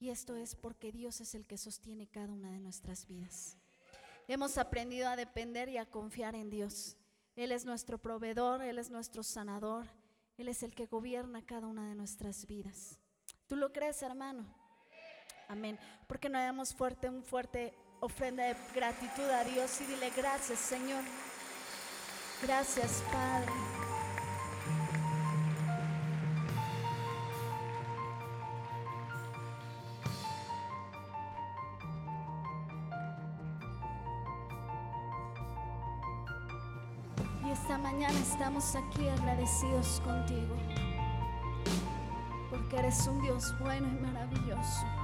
Y 0.00 0.08
esto 0.08 0.34
es 0.36 0.54
porque 0.54 0.90
Dios 0.90 1.20
es 1.20 1.34
el 1.34 1.46
que 1.46 1.58
sostiene 1.58 2.06
cada 2.06 2.32
una 2.32 2.50
de 2.50 2.60
nuestras 2.60 3.06
vidas. 3.06 3.58
Hemos 4.26 4.56
aprendido 4.56 5.08
a 5.08 5.16
depender 5.16 5.68
y 5.68 5.76
a 5.76 5.84
confiar 5.84 6.34
en 6.34 6.48
Dios. 6.48 6.96
Él 7.36 7.52
es 7.52 7.66
nuestro 7.66 7.98
proveedor, 7.98 8.62
Él 8.62 8.78
es 8.78 8.90
nuestro 8.90 9.22
sanador, 9.22 9.86
Él 10.38 10.48
es 10.48 10.62
el 10.62 10.74
que 10.74 10.86
gobierna 10.86 11.44
cada 11.44 11.66
una 11.66 11.88
de 11.88 11.94
nuestras 11.94 12.46
vidas. 12.46 12.98
¿Tú 13.46 13.56
lo 13.56 13.72
crees, 13.72 14.02
hermano? 14.02 14.46
Amén. 15.46 15.78
Porque 16.06 16.28
no 16.28 16.38
damos 16.38 16.74
fuerte, 16.74 17.08
un 17.08 17.22
fuerte 17.22 17.74
ofrenda 18.00 18.44
de 18.44 18.56
gratitud 18.74 19.24
a 19.24 19.44
Dios 19.44 19.80
y 19.80 19.84
dile 19.84 20.10
gracias, 20.16 20.58
Señor. 20.58 21.02
Gracias, 22.40 23.02
Padre. 23.12 23.52
Y 37.44 37.50
esta 37.50 37.76
mañana 37.78 38.18
estamos 38.20 38.76
aquí 38.76 39.08
agradecidos 39.08 40.00
contigo, 40.04 40.54
porque 42.50 42.76
eres 42.76 43.04
un 43.08 43.20
Dios 43.20 43.52
bueno 43.60 43.88
y 43.88 44.00
maravilloso. 44.00 44.97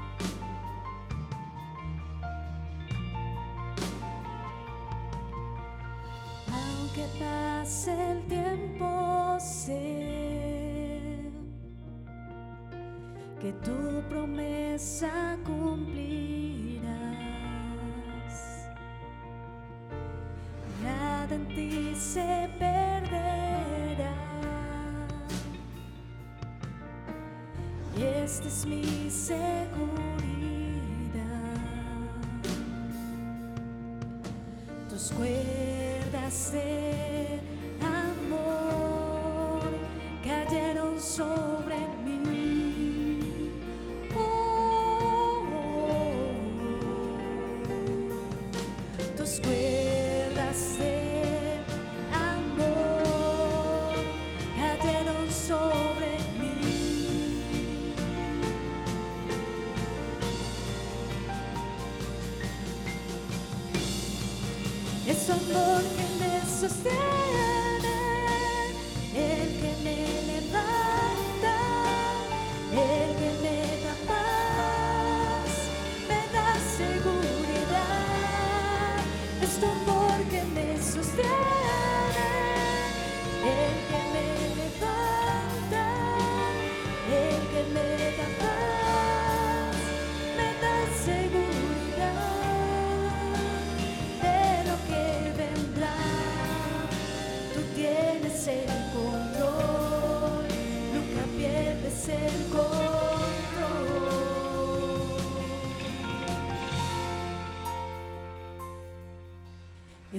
Esta 28.24 28.48
es 28.48 28.66
mi 28.66 29.10
seguridad. 29.10 29.44
tus 34.88 35.12
cuerdas 35.12 36.52
de 36.52 37.03
me 66.82 67.13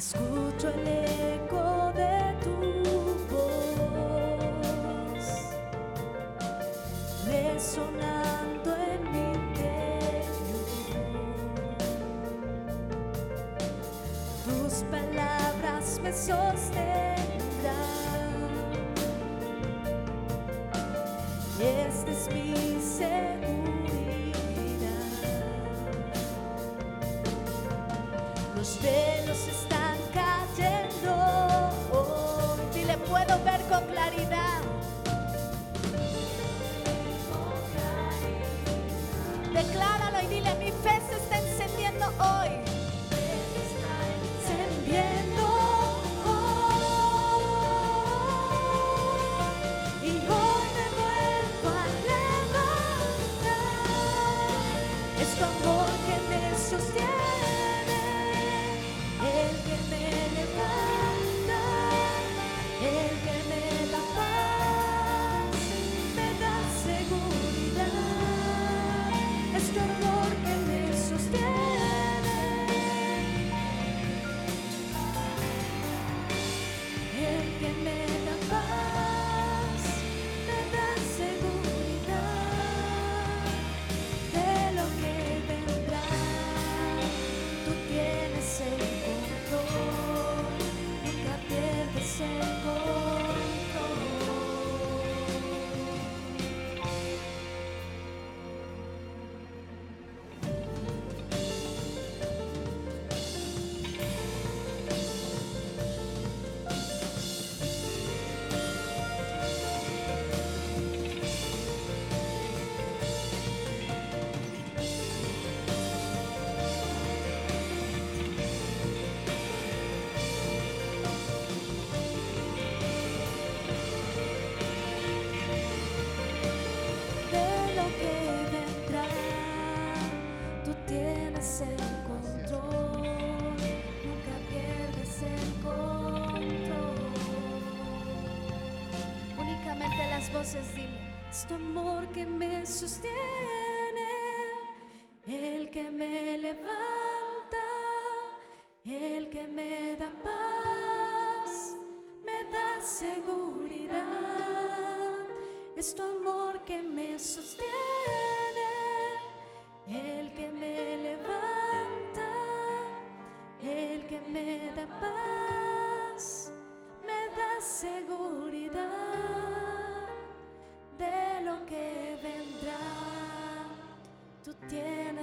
Escucho 0.05 0.69
el 0.69 0.87
eco 0.87 1.91
de 1.95 2.35
tu 2.43 2.55
voz 3.33 5.25
resonando 7.25 8.69
en 8.75 9.01
mi 9.11 9.23
interior. 9.33 10.67
Tus 14.45 14.73
palabras 14.91 15.99
me 16.03 16.11
sostendrán. 16.13 17.25
Esta 21.59 22.11
es 22.11 22.27
mi 22.31 22.79
seguridad. 22.79 23.34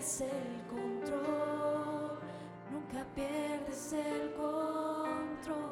El 0.02 0.66
control, 0.68 2.18
nunca 2.72 3.04
pierdes 3.14 3.92
el 3.92 4.32
control. 4.34 5.62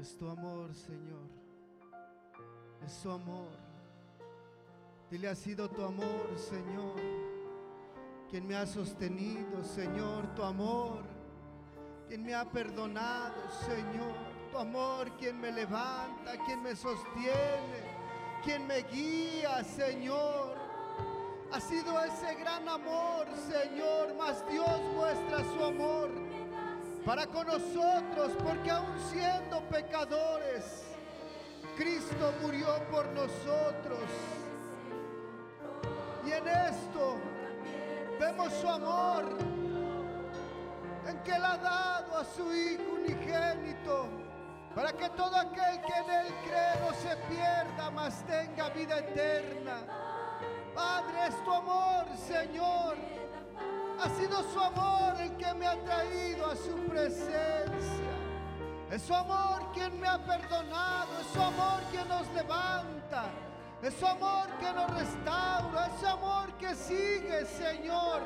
Es 0.00 0.16
tu 0.16 0.26
amor, 0.26 0.74
Señor. 0.74 1.28
Es 2.82 2.98
tu 3.02 3.10
amor. 3.10 3.50
Dile, 5.10 5.28
ha 5.28 5.34
sido 5.34 5.68
tu 5.68 5.84
amor, 5.84 6.30
Señor, 6.36 6.96
quien 8.30 8.46
me 8.46 8.56
ha 8.56 8.66
sostenido, 8.66 9.62
Señor, 9.62 10.34
tu 10.34 10.42
amor, 10.42 11.02
quien 12.08 12.24
me 12.24 12.34
ha 12.34 12.44
perdonado, 12.50 13.34
Señor, 13.66 14.16
tu 14.50 14.58
amor, 14.58 15.12
quien 15.18 15.38
me 15.38 15.52
levanta, 15.52 16.32
quien 16.46 16.62
me 16.62 16.74
sostiene, 16.74 17.84
quien 18.42 18.66
me 18.66 18.82
guía, 18.84 19.62
Señor. 19.62 20.43
Ha 21.54 21.60
sido 21.60 22.02
ese 22.02 22.34
gran 22.34 22.68
amor, 22.68 23.28
Señor, 23.48 24.12
mas 24.18 24.44
Dios 24.50 24.80
muestra 24.92 25.38
su 25.38 25.64
amor 25.64 26.10
para 27.06 27.28
con 27.28 27.46
nosotros, 27.46 28.32
porque 28.42 28.72
aún 28.72 28.98
siendo 29.08 29.60
pecadores, 29.68 30.82
Cristo 31.76 32.34
murió 32.42 32.66
por 32.90 33.06
nosotros. 33.12 34.00
Y 36.26 36.32
en 36.32 36.48
esto 36.48 37.18
vemos 38.18 38.52
su 38.54 38.68
amor, 38.68 39.38
en 41.06 41.22
que 41.22 41.36
Él 41.36 41.44
ha 41.44 41.56
dado 41.56 42.18
a 42.18 42.24
su 42.24 42.52
Hijo 42.52 42.94
unigénito, 42.94 44.08
para 44.74 44.92
que 44.92 45.08
todo 45.10 45.36
aquel 45.36 45.80
que 45.82 45.92
en 45.98 46.10
Él 46.10 46.34
cree 46.48 46.80
no 46.80 46.92
se 46.94 47.16
pierda, 47.32 47.92
mas 47.92 48.24
tenga 48.26 48.70
vida 48.70 48.98
eterna. 48.98 50.03
Padre, 50.74 51.28
es 51.28 51.44
tu 51.44 51.52
amor, 51.52 52.04
Señor. 52.26 52.96
Ha 54.00 54.08
sido 54.10 54.42
su 54.52 54.60
amor 54.60 55.20
el 55.20 55.36
que 55.36 55.54
me 55.54 55.66
ha 55.66 55.80
traído 55.84 56.46
a 56.46 56.56
su 56.56 56.74
presencia. 56.88 58.14
Es 58.90 59.02
su 59.02 59.14
amor 59.14 59.70
quien 59.72 59.98
me 60.00 60.08
ha 60.08 60.18
perdonado. 60.18 61.08
Es 61.20 61.26
su 61.28 61.40
amor 61.40 61.80
quien 61.90 62.08
nos 62.08 62.26
levanta. 62.32 63.24
Es 63.82 63.94
su 63.94 64.06
amor 64.06 64.48
que 64.58 64.72
nos 64.72 64.90
restaura. 64.94 65.86
Es 65.86 66.00
su 66.00 66.06
amor 66.06 66.52
que 66.58 66.74
sigue, 66.74 67.46
Señor, 67.46 68.22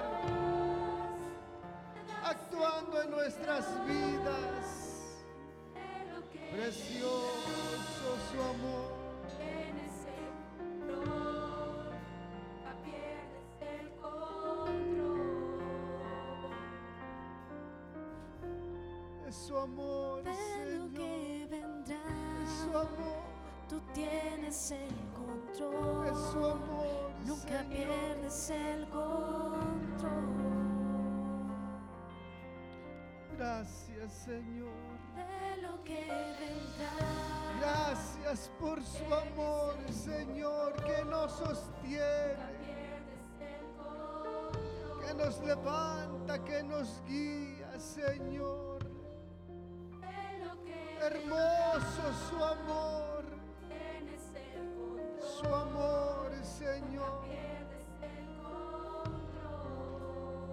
actuando 2.24 3.02
en 3.02 3.10
nuestras 3.10 3.66
vidas. 3.86 4.57
Su 19.48 19.56
amor, 19.56 20.22
de 20.24 20.30
lo 20.30 20.36
Señor. 20.36 20.90
que 20.92 21.46
vendrá. 21.50 21.96
Es 22.44 22.50
su 22.50 22.68
amor. 22.68 23.22
Tú 23.66 23.80
tienes 23.94 24.70
el 24.72 24.94
control. 25.16 26.06
Es 26.06 26.18
su 26.32 26.44
amor. 26.44 27.10
Nunca 27.24 27.62
Señor. 27.62 27.68
pierdes 27.70 28.50
el 28.50 28.88
control. 28.90 30.28
Gracias, 33.38 34.12
Señor. 34.12 34.98
De 35.16 35.62
lo 35.62 35.82
que 35.82 36.04
vendrá. 36.40 36.92
Gracias 37.58 38.50
por 38.60 38.82
su 38.84 39.04
amor, 39.14 39.76
Señor, 39.90 40.74
que 40.84 41.04
nos 41.06 41.32
sostiene, 41.32 42.36
que 45.06 45.14
nos 45.14 45.40
levanta, 45.42 46.44
que 46.44 46.62
nos 46.62 47.02
guía, 47.06 47.80
Señor. 47.80 48.77
Hermoso 51.10 52.02
su 52.28 52.44
amor, 52.44 53.24
su 55.20 55.46
amor, 55.46 56.30
Señor. 56.44 57.24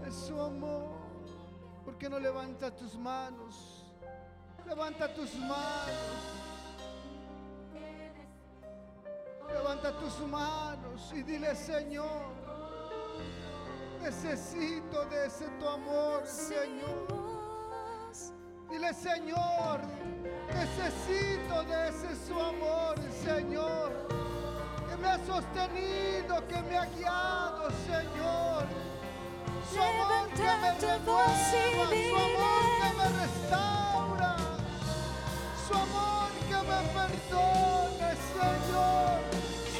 Es 0.07 0.15
su 0.15 0.39
amor. 0.39 0.95
¿Por 1.83 1.97
qué 1.97 2.09
no 2.09 2.19
levanta 2.19 2.73
tus 2.73 2.95
manos? 2.95 3.83
Levanta 4.65 5.13
tus 5.13 5.35
manos. 5.35 6.45
Levanta 9.51 9.91
tus 9.99 10.19
manos 10.19 11.11
y 11.13 11.23
dile, 11.23 11.53
Señor, 11.53 12.27
necesito 14.01 15.05
de 15.05 15.25
ese 15.25 15.49
tu 15.59 15.67
amor, 15.67 16.25
Señor. 16.25 17.07
Dile, 18.69 18.93
Señor, 18.93 19.81
necesito 20.53 21.63
de 21.63 21.89
ese 21.89 22.15
su 22.27 22.39
amor, 22.39 22.95
Señor, 23.23 23.91
que 24.89 24.97
me 24.97 25.07
ha 25.07 25.17
sostenido, 25.25 26.47
que 26.47 26.61
me 26.63 26.77
ha 26.77 26.85
guiado, 26.85 27.69
Señor. 27.85 28.65
Su 29.71 29.81
amor 29.81 30.29
que 30.29 30.43
me 30.43 30.71
renueva, 30.79 31.35
su 32.09 32.15
amor 32.15 32.65
que 32.79 32.89
me 32.97 33.07
restaura, 33.19 34.35
su 35.67 35.73
amor 35.73 36.31
que 36.47 36.59
me 36.69 36.79
perdona, 36.95 38.09
Señor, 38.35 39.19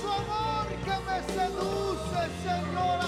su 0.01 0.07
amor 0.09 0.67
que 0.83 0.95
me 1.07 1.17
seduce, 1.33 2.21
Señor, 2.43 3.04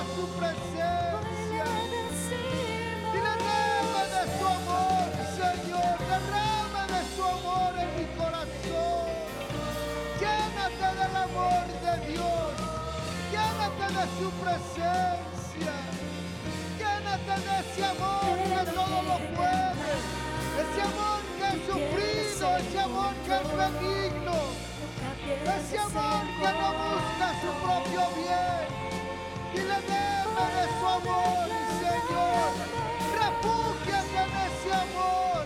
de 13.98 14.04
su 14.20 14.30
presencia, 14.44 15.74
llénate 16.78 17.36
de 17.48 17.54
ese 17.62 17.84
amor 17.84 18.38
que 18.54 18.72
todo 18.72 18.98
lo 19.10 19.18
puede, 19.36 19.92
ese 20.62 20.82
amor 20.84 21.20
que 21.38 21.48
es 21.48 21.62
sufrido, 21.66 22.58
ese 22.58 22.80
amor 22.80 23.14
que 23.26 23.34
es 23.42 23.50
benigno, 23.58 24.38
ese 25.58 25.80
amor 25.80 26.22
que 26.40 26.50
no 26.60 26.70
busca 26.84 27.28
su 27.42 27.50
propio 27.64 28.04
bien. 28.18 28.68
Dile, 29.54 29.80
deme 29.90 30.46
de 30.56 30.66
su 30.78 30.86
amor, 30.98 31.48
Señor. 31.82 32.50
Refúgiate 33.18 34.20
en 34.26 34.34
ese 34.48 34.72
amor, 34.86 35.44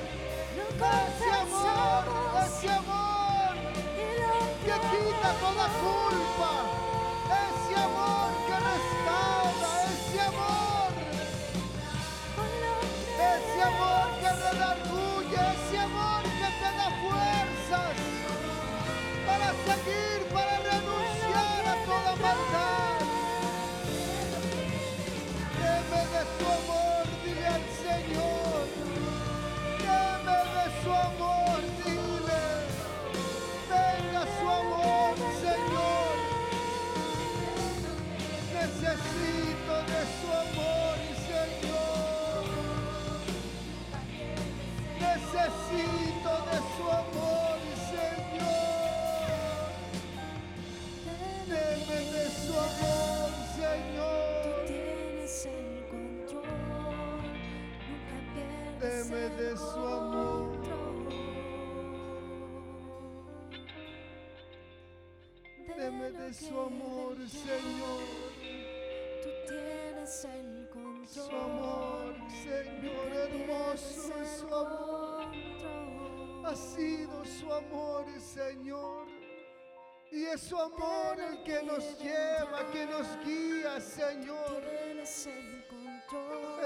ese 1.07 1.29
amor, 1.39 2.03
ese 2.45 2.69
amor 2.69 3.10
para 20.33 20.57
renunciar 20.59 21.65
a 21.65 21.75
toda 21.85 22.11
maldad. 22.17 22.99
Deme 25.59 26.01
de 26.13 26.23
su 26.35 26.45
amor, 26.59 27.03
dile 27.23 27.47
al 27.47 27.65
Señor. 27.85 28.67
Deme 29.79 30.39
de 30.55 30.65
su 30.83 30.89
amor, 30.91 31.50
es 80.33 80.41
su 80.41 80.57
amor 80.57 81.19
el 81.19 81.43
que 81.43 81.61
nos 81.63 81.99
lleva, 81.99 82.69
que 82.71 82.85
nos 82.85 83.07
guía, 83.25 83.79
Señor. 83.79 84.61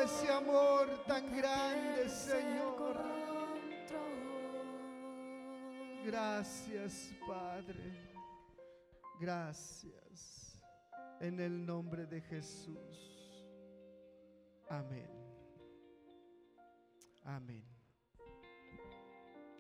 Ese 0.03 0.31
amor 0.31 1.03
tan 1.07 1.35
grande, 1.35 2.09
Señor. 2.09 3.03
Gracias, 6.05 7.11
Padre. 7.27 8.13
Gracias. 9.19 10.61
En 11.19 11.39
el 11.39 11.65
nombre 11.65 12.05
de 12.05 12.21
Jesús. 12.21 13.45
Amén. 14.69 15.09
Amén. 17.23 17.63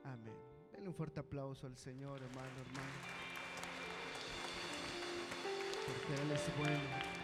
Amén. 0.03 0.35
Denle 0.71 0.89
un 0.89 0.95
fuerte 0.95 1.19
aplauso 1.19 1.65
al 1.65 1.77
Señor, 1.77 2.21
hermano, 2.21 2.61
hermano. 2.61 3.24
Porque 5.85 6.21
Él 6.21 6.31
es 6.31 6.57
bueno. 6.57 7.14